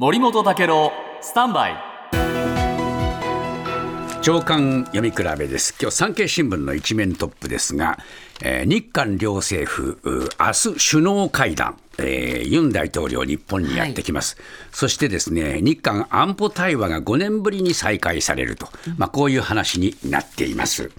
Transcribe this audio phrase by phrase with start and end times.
[0.00, 1.76] 森本武郎スタンバイ。
[4.22, 5.76] 長官読み比べです。
[5.78, 7.98] 今日産経新聞の一面トップですが、
[8.42, 9.98] えー、日韓両政府
[10.40, 20.90] 明日首脳会談えー、ユン大統領、日本にやってきます、はい、そしてですね日韓安保対話が5年ぶりに再開されると、まあ、こういう話になっています。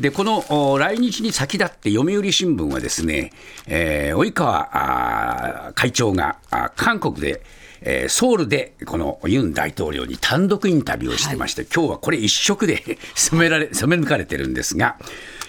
[0.00, 3.32] でこの来日に先立って読売新聞はですね、
[3.66, 6.36] えー、及川会長が
[6.76, 7.42] 韓国で
[7.82, 14.96] えー、ソウルでこのユン大統領に単独インタビューをしてまして、はい、今日はこれ一色で 染められ染め抜かれてるんですが、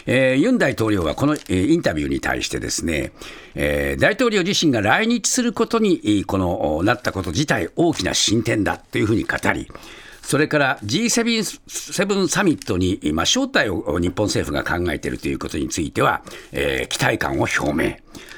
[0.05, 3.11] えー、ユン大統領はこの、えー、インタビューに対してですね、
[3.55, 9.67] えー、大統領自身が来日することにこのなったこと自体大きな進展だというふうに語り、
[10.27, 17.95] それから G7 サミットに、今、招待を日本政府が考えているということについては、えー、期待感を表明。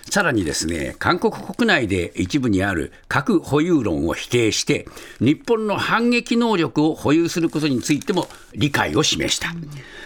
[0.09, 4.87] さらにですね、韓国国内で一部にある核保有論を否定して、
[5.19, 9.53] 日本の反撃能力を保有することについても理解を示した。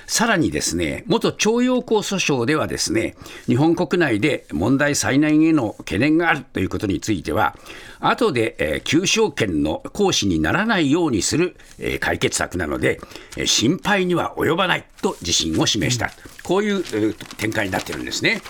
[0.06, 3.16] さらにですね、元徴用工訴訟ではですね、
[3.46, 7.56] 日本国内で問題再燃への懸念があるということについては、
[8.00, 13.00] 後で、えー、求償権の行使にならないようにする、えー、解決策なので、
[13.38, 16.12] え、心配には及ばないと自信を示した、
[16.44, 18.42] こういう、展開になってるんですね。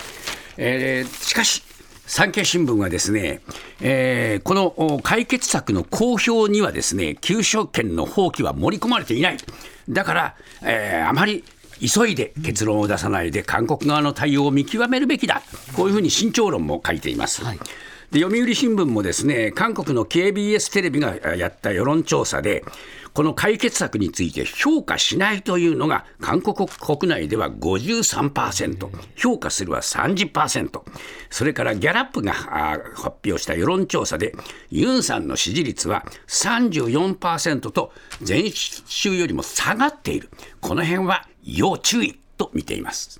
[0.57, 1.63] えー、しかし、
[2.05, 3.41] 産経新聞はですね、
[3.81, 9.37] えー、この解決策の公表にはですね、求償権の放棄は盛り込まれていない。
[9.89, 11.43] だから、えー、あまり
[11.79, 15.41] 急いで結論を出さないで、韓国側の対応を見極めるべきだ、
[15.75, 17.43] こういうふうに慎重論も書いています。
[17.43, 17.59] はい
[18.13, 22.63] で読売新聞もですね韓国の KBS テレビがやった世論調査で、
[23.13, 30.81] この解決策について評価しないというのが、韓国国内では53%、評価するは30%、
[31.31, 34.35] それからギャラップが発表した世論調査で、
[34.69, 37.93] ユンさんの支持率は34%と、
[38.27, 40.29] 前週よりも下がっている、
[40.61, 43.19] この辺は要注意と見ています。